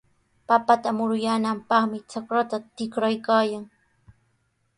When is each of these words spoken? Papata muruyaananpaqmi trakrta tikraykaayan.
Papata 0.47 0.89
muruyaananpaqmi 0.97 1.97
trakrta 2.09 2.57
tikraykaayan. 2.75 3.65